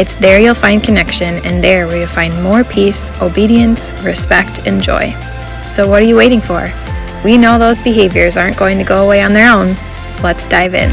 [0.00, 4.80] It's there you'll find connection, and there where you'll find more peace, obedience, respect, and
[4.80, 5.10] joy.
[5.66, 6.72] So, what are you waiting for?
[7.22, 9.76] We know those behaviors aren't going to go away on their own.
[10.22, 10.88] Let's dive in.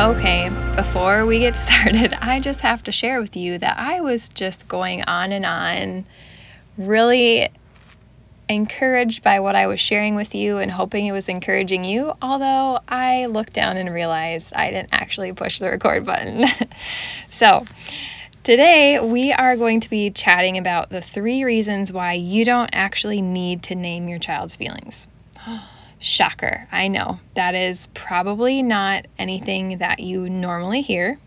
[0.00, 4.30] Okay, before we get started, I just have to share with you that I was
[4.30, 6.06] just going on and on,
[6.78, 7.50] really
[8.48, 12.80] encouraged by what I was sharing with you and hoping it was encouraging you, although
[12.88, 16.44] I looked down and realized I didn't actually push the record button.
[17.30, 17.64] so,
[18.42, 23.20] today we are going to be chatting about the three reasons why you don't actually
[23.20, 25.08] need to name your child's feelings.
[25.98, 27.20] Shocker, I know.
[27.34, 31.18] That is probably not anything that you normally hear,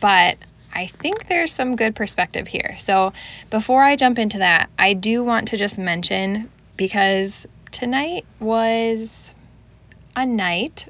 [0.00, 0.36] but
[0.74, 2.76] I think there's some good perspective here.
[2.76, 3.12] So,
[3.50, 9.34] before I jump into that, I do want to just mention because tonight was
[10.14, 10.86] a night.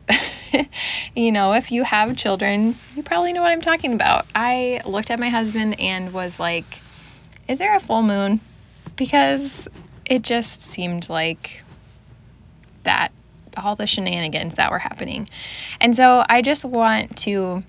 [1.15, 4.27] you know, if you have children, you probably know what I'm talking about.
[4.35, 6.81] I looked at my husband and was like,
[7.49, 8.41] Is there a full moon?
[8.97, 9.69] Because
[10.05, 11.63] it just seemed like
[12.85, 13.13] that,
[13.57, 15.29] all the shenanigans that were happening.
[15.81, 17.65] And so I just want to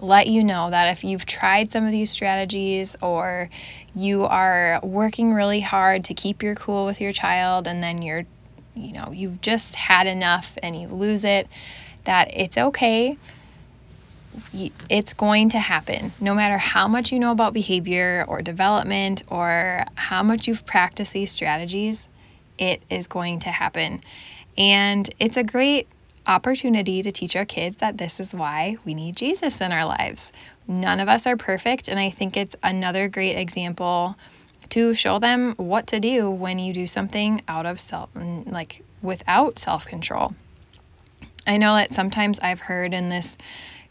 [0.00, 3.50] let you know that if you've tried some of these strategies or
[3.94, 8.24] you are working really hard to keep your cool with your child and then you're
[8.74, 11.48] you know you've just had enough and you lose it
[12.04, 13.18] that it's okay.
[14.88, 16.12] It's going to happen.
[16.20, 21.12] No matter how much you know about behavior or development or how much you've practiced
[21.12, 22.08] these strategies
[22.58, 24.02] it is going to happen.
[24.56, 25.88] And it's a great
[26.30, 30.32] opportunity to teach our kids that this is why we need Jesus in our lives.
[30.68, 34.16] None of us are perfect, and I think it's another great example
[34.68, 39.58] to show them what to do when you do something out of self, like without
[39.58, 40.32] self control.
[41.46, 43.36] I know that sometimes I've heard in this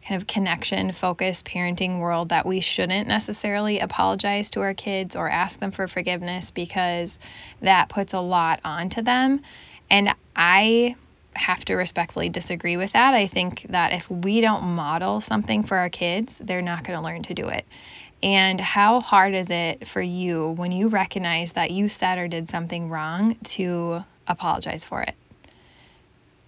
[0.08, 5.30] kind of connection focused parenting world that we shouldn't necessarily apologize to our kids or
[5.30, 7.20] ask them for forgiveness because
[7.62, 9.42] that puts a lot onto them.
[9.90, 10.96] And I
[11.36, 13.14] have to respectfully disagree with that.
[13.14, 17.04] I think that if we don't model something for our kids, they're not going to
[17.04, 17.66] learn to do it.
[18.22, 22.50] And how hard is it for you when you recognize that you said or did
[22.50, 25.16] something wrong to apologize for it?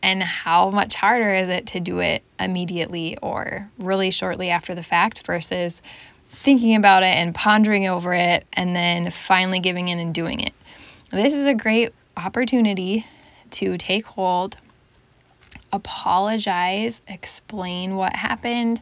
[0.03, 4.83] And how much harder is it to do it immediately or really shortly after the
[4.83, 5.81] fact versus
[6.25, 10.53] thinking about it and pondering over it and then finally giving in and doing it?
[11.11, 13.05] This is a great opportunity
[13.51, 14.57] to take hold
[15.73, 18.81] apologize, explain what happened,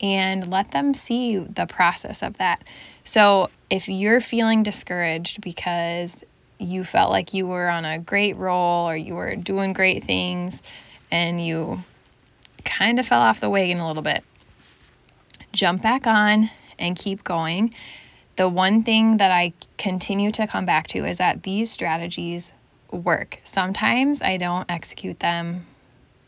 [0.00, 2.62] and let them see the process of that.
[3.04, 6.24] So, if you're feeling discouraged because
[6.58, 10.62] you felt like you were on a great roll or you were doing great things
[11.10, 11.82] and you
[12.64, 14.22] kind of fell off the wagon a little bit,
[15.52, 17.74] jump back on and keep going.
[18.36, 22.52] The one thing that I continue to come back to is that these strategies
[22.90, 23.38] work.
[23.44, 25.66] Sometimes I don't execute them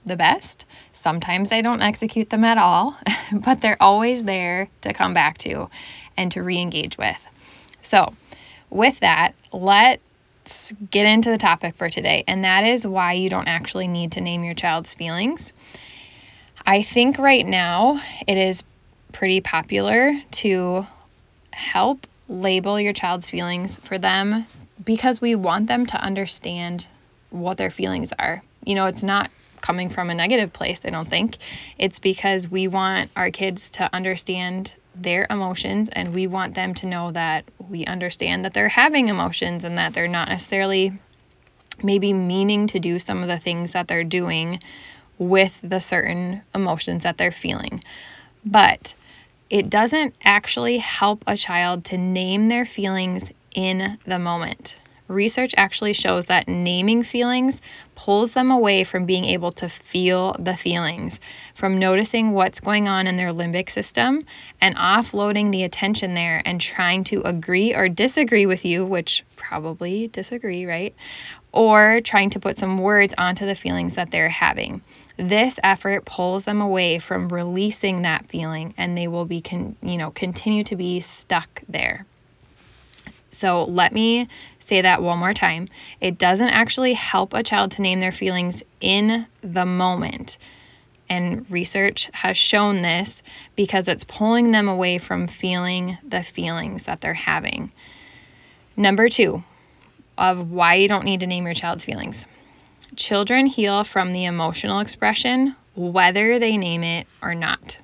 [0.05, 0.67] the best.
[0.93, 2.97] Sometimes I don't execute them at all,
[3.33, 5.71] but they're always there to come back to
[6.17, 7.27] and to re engage with.
[7.83, 8.15] So,
[8.71, 13.49] with that, let's get into the topic for today, and that is why you don't
[13.49, 15.53] actually need to name your child's feelings.
[16.65, 18.65] I think right now it is
[19.13, 20.87] pretty popular to
[21.53, 24.47] help label your child's feelings for them
[24.83, 26.89] because we want them to understand
[27.31, 28.43] what their feelings are.
[28.65, 29.31] You know, it's not
[29.63, 31.39] coming from a negative place, I don't think.
[31.79, 36.87] It's because we want our kids to understand their emotions and we want them to
[36.87, 40.93] know that we understand that they're having emotions and that they're not necessarily
[41.83, 44.61] maybe meaning to do some of the things that they're doing
[45.19, 47.83] with the certain emotions that they're feeling.
[48.45, 48.95] But
[49.49, 54.79] it doesn't actually help a child to name their feelings in the moment.
[55.13, 57.61] Research actually shows that naming feelings
[57.95, 61.21] pulls them away from being able to feel the feelings,
[61.55, 64.21] from noticing what's going on in their limbic system
[64.61, 70.09] and offloading the attention there and trying to agree or disagree with you, which probably
[70.09, 70.95] disagree, right?
[71.53, 74.83] or trying to put some words onto the feelings that they're having.
[75.19, 79.99] This effort pulls them away from releasing that feeling and they will be con- you
[79.99, 82.07] know continue to be stuck there.
[83.33, 85.69] So let me say that one more time.
[86.01, 90.39] It doesn't actually help a child to name their feelings in the moment.
[91.09, 93.23] And research has shown this
[93.57, 97.73] because it's pulling them away from feeling the feelings that they're having.
[98.77, 99.43] Number two,
[100.17, 102.27] of why you don't need to name your child's feelings.
[102.97, 107.79] Children heal from the emotional expression whether they name it or not.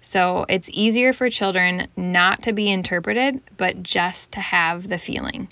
[0.00, 5.48] So it's easier for children not to be interpreted, but just to have the feeling.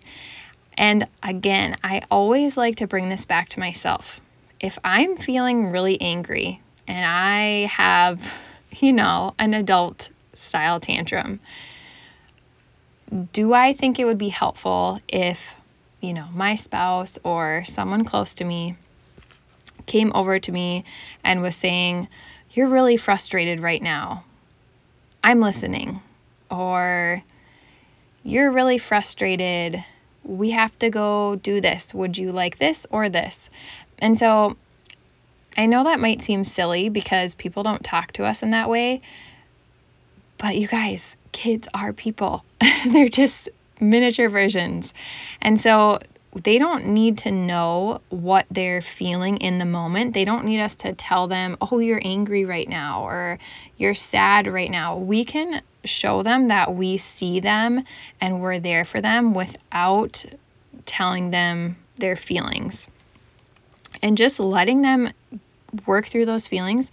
[0.78, 4.20] And again, I always like to bring this back to myself.
[4.60, 8.40] If I'm feeling really angry and I have,
[8.78, 11.40] you know, an adult style tantrum,
[13.32, 15.54] do I think it would be helpful if,
[16.00, 18.76] you know, my spouse or someone close to me
[19.86, 20.84] came over to me
[21.24, 22.08] and was saying,
[22.50, 24.24] You're really frustrated right now.
[25.22, 26.02] I'm listening.
[26.50, 27.22] Or
[28.22, 29.84] you're really frustrated.
[30.24, 31.94] We have to go do this.
[31.94, 33.50] Would you like this or this?
[33.98, 34.56] And so
[35.56, 39.00] I know that might seem silly because people don't talk to us in that way.
[40.38, 42.44] But you guys, kids are people.
[42.86, 43.48] They're just
[43.80, 44.92] miniature versions.
[45.40, 45.98] And so
[46.42, 50.12] they don't need to know what they're feeling in the moment.
[50.12, 53.38] They don't need us to tell them, oh, you're angry right now or
[53.78, 54.96] you're sad right now.
[54.96, 57.84] We can show them that we see them
[58.20, 60.24] and we're there for them without
[60.84, 62.88] telling them their feelings.
[64.02, 65.12] And just letting them
[65.86, 66.90] work through those feelings,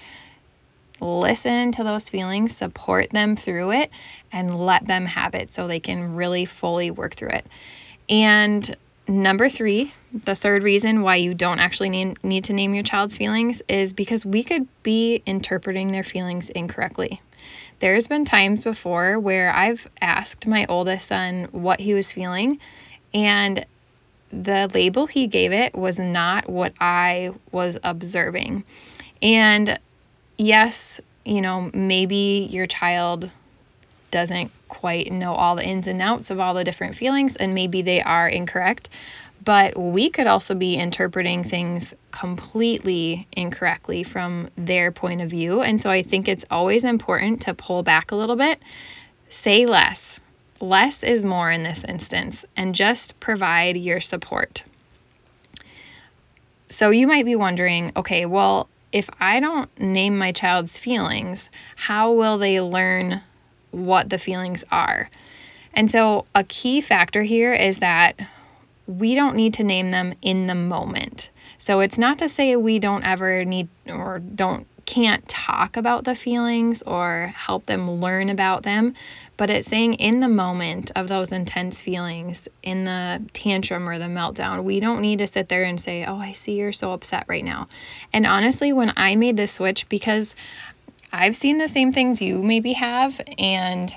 [1.02, 3.92] listen to those feelings, support them through it,
[4.32, 7.46] and let them have it so they can really fully work through it.
[8.08, 8.74] And
[9.08, 13.18] Number three, the third reason why you don't actually need, need to name your child's
[13.18, 17.22] feelings is because we could be interpreting their feelings incorrectly.
[17.80, 22.60] There's been times before where I've asked my oldest son what he was feeling,
[23.14, 23.66] and
[24.32, 28.64] the label he gave it was not what I was observing.
[29.22, 29.78] And
[30.38, 33.30] yes, you know, maybe your child
[34.12, 37.84] doesn't quite know all the ins and outs of all the different feelings, and maybe
[37.84, 38.90] they are incorrect.
[39.46, 45.62] But we could also be interpreting things completely incorrectly from their point of view.
[45.62, 48.62] And so I think it's always important to pull back a little bit,
[49.30, 50.20] say less.
[50.60, 54.64] Less is more in this instance, and just provide your support.
[56.70, 62.12] So you might be wondering okay, well, if I don't name my child's feelings, how
[62.14, 63.22] will they learn
[63.74, 65.10] what the feelings are.
[65.74, 68.20] And so, a key factor here is that
[68.86, 71.32] we don't need to name them in the moment.
[71.58, 76.16] So, it's not to say we don't ever need or don't can't talk about the
[76.16, 78.94] feelings or help them learn about them,
[79.38, 84.06] but it's saying in the moment of those intense feelings, in the tantrum or the
[84.06, 87.26] meltdown, we don't need to sit there and say, Oh, I see you're so upset
[87.28, 87.68] right now.
[88.12, 90.36] And honestly, when I made this switch, because
[91.16, 93.96] I've seen the same things you maybe have, and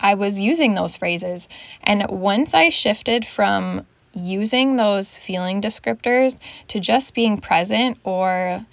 [0.00, 1.48] I was using those phrases.
[1.82, 6.38] And once I shifted from using those feeling descriptors
[6.68, 8.64] to just being present, or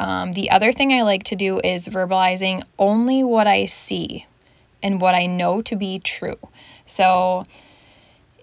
[0.00, 4.26] um, the other thing I like to do is verbalizing only what I see
[4.82, 6.38] and what I know to be true.
[6.86, 7.44] So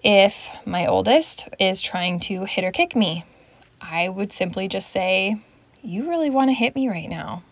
[0.02, 3.26] if my oldest is trying to hit or kick me,
[3.78, 5.36] I would simply just say,
[5.82, 7.42] You really want to hit me right now.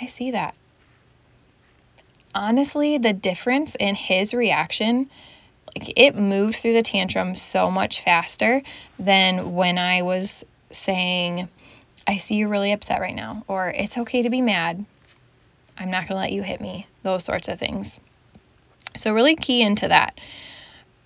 [0.00, 0.54] I see that.
[2.34, 5.08] Honestly, the difference in his reaction,
[5.76, 8.62] like it moved through the tantrum so much faster
[8.98, 11.48] than when I was saying,
[12.06, 14.84] I see you're really upset right now, or it's okay to be mad.
[15.78, 16.86] I'm not going to let you hit me.
[17.02, 17.98] Those sorts of things.
[18.94, 20.18] So, really key into that.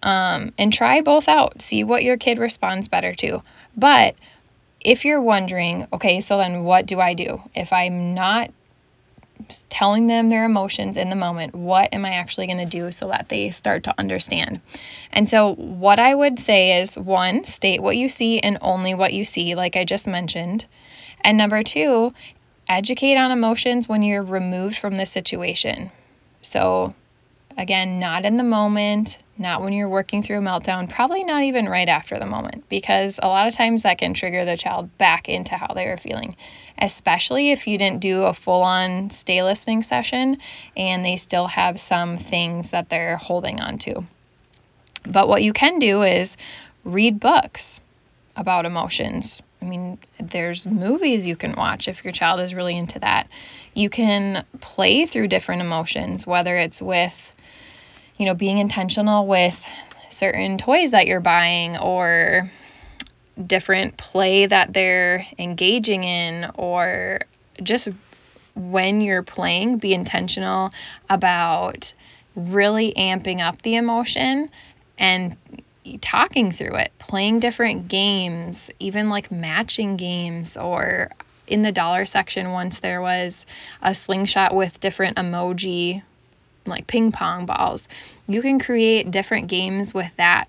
[0.02, 1.60] Um, and try both out.
[1.60, 3.42] See what your kid responds better to.
[3.76, 4.14] But
[4.80, 7.42] if you're wondering, okay, so then what do I do?
[7.54, 8.50] If I'm not
[9.68, 11.54] telling them their emotions in the moment.
[11.54, 14.60] What am I actually going to do so that they start to understand?
[15.12, 19.12] And so, what I would say is one, state what you see and only what
[19.12, 20.66] you see, like I just mentioned.
[21.22, 22.14] And number two,
[22.68, 25.90] educate on emotions when you're removed from the situation.
[26.42, 26.94] So,
[27.58, 31.68] again, not in the moment, not when you're working through a meltdown, probably not even
[31.68, 35.28] right after the moment, because a lot of times that can trigger the child back
[35.28, 36.36] into how they were feeling,
[36.78, 40.36] especially if you didn't do a full on Staylistening session
[40.76, 44.04] and they still have some things that they're holding on to.
[45.06, 46.36] But what you can do is
[46.84, 47.80] read books.
[48.36, 49.42] about emotions.
[49.60, 53.28] I mean, there's movies you can watch if your child is really into that.
[53.74, 57.36] You can play through different emotions, whether it's with,
[58.20, 59.66] you know, being intentional with
[60.10, 62.52] certain toys that you're buying or
[63.46, 67.20] different play that they're engaging in or
[67.62, 67.88] just
[68.54, 70.70] when you're playing, be intentional
[71.08, 71.94] about
[72.36, 74.50] really amping up the emotion
[74.98, 75.34] and
[76.02, 81.10] talking through it, playing different games, even like matching games or
[81.46, 83.46] in the dollar section once there was
[83.80, 86.02] a slingshot with different emoji
[86.66, 87.88] like ping pong balls.
[88.28, 90.48] You can create different games with that.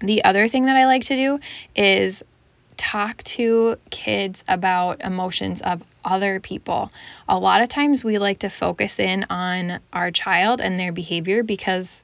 [0.00, 1.40] The other thing that I like to do
[1.76, 2.22] is
[2.76, 6.90] talk to kids about emotions of other people.
[7.28, 11.42] A lot of times we like to focus in on our child and their behavior
[11.42, 12.02] because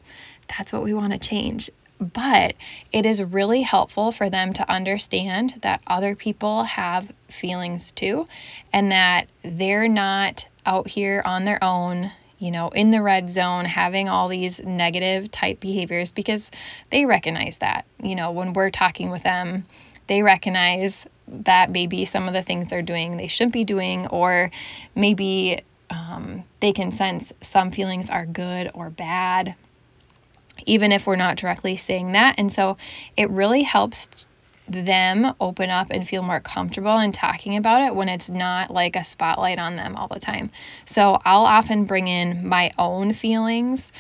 [0.48, 1.70] that's what we want to change.
[1.98, 2.56] But
[2.92, 8.26] it is really helpful for them to understand that other people have feelings too
[8.70, 13.64] and that they're not out here on their own you know, in the red zone,
[13.64, 16.50] having all these negative type behaviors because
[16.90, 17.87] they recognize that.
[18.02, 19.64] You know, when we're talking with them,
[20.07, 24.50] they recognize that maybe some of the things they're doing they shouldn't be doing, or
[24.95, 29.55] maybe um, they can sense some feelings are good or bad,
[30.64, 32.37] even if we're not directly saying that.
[32.38, 32.76] And so
[33.16, 34.28] it really helps
[34.68, 38.96] them open up and feel more comfortable in talking about it when it's not like
[38.96, 40.50] a spotlight on them all the time.
[40.85, 43.92] So I'll often bring in my own feelings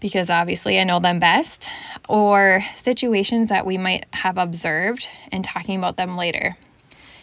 [0.00, 1.68] because obviously I know them best,
[2.08, 6.56] or situations that we might have observed and talking about them later.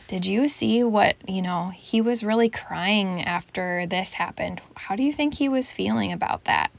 [0.08, 4.62] Did you see what, you know, he was really crying after this happened?
[4.76, 6.72] How do you think he was feeling about that?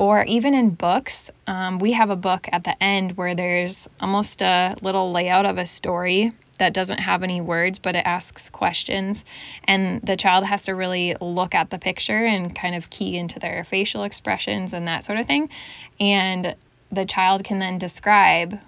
[0.00, 4.40] Or even in books, um, we have a book at the end where there's almost
[4.40, 9.26] a little layout of a story that doesn't have any words, but it asks questions.
[9.64, 13.38] And the child has to really look at the picture and kind of key into
[13.38, 15.50] their facial expressions and that sort of thing.
[16.00, 16.56] And
[16.90, 18.58] the child can then describe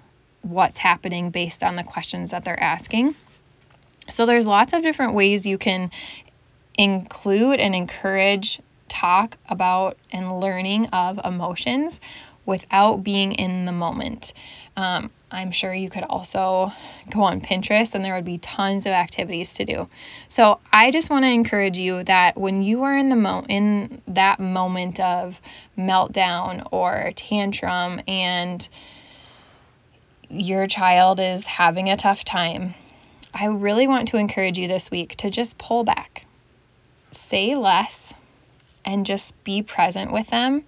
[0.43, 3.15] what's happening based on the questions that they're asking.
[4.11, 5.91] So there's lots of different ways you can
[6.77, 8.61] include and encourage
[8.93, 12.01] talk about and learning of emotions
[12.45, 14.33] without being in the moment.
[14.77, 16.73] Um, I'm sure you could also
[17.11, 19.89] go on Pinterest and there would be tons of activities to do.
[20.29, 24.03] So I just want to encourage you that when you are in the mo- in
[24.07, 25.41] that moment of
[25.79, 28.69] meltdown or tantrum and
[30.29, 32.75] your child is having a tough time,
[33.33, 36.27] I really want to encourage you this week to just pull back.
[37.11, 38.13] Say less
[38.85, 40.65] and just be present with them.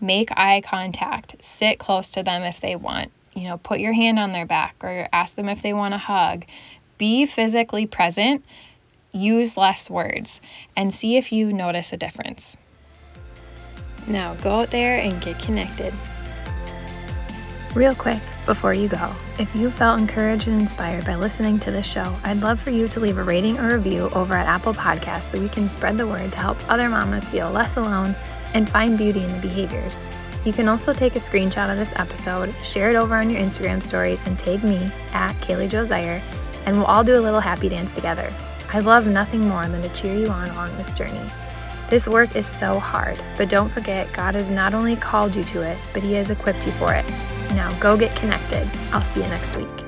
[0.00, 1.36] Make eye contact.
[1.44, 4.76] Sit close to them if they want you know, put your hand on their back
[4.82, 6.44] or ask them if they want a hug.
[6.98, 8.44] Be physically present,
[9.12, 10.40] use less words,
[10.76, 12.56] and see if you notice a difference.
[14.06, 15.94] Now go out there and get connected.
[17.74, 21.86] Real quick, before you go, if you felt encouraged and inspired by listening to this
[21.86, 25.30] show, I'd love for you to leave a rating or review over at Apple Podcasts
[25.30, 28.14] so we can spread the word to help other mamas feel less alone
[28.54, 30.00] and find beauty in the behaviors
[30.44, 33.82] you can also take a screenshot of this episode, share it over on your Instagram
[33.82, 36.22] stories, and tag me at Kaili Jo Zeiher,
[36.64, 38.32] and we'll all do a little happy dance together.
[38.72, 41.20] I love nothing more than to cheer you on along this journey.
[41.90, 45.68] This work is so hard, but don't forget God has not only called you to
[45.68, 47.04] it, but He has equipped you for it.
[47.56, 48.70] Now go get connected.
[48.92, 49.79] I'll see you next week.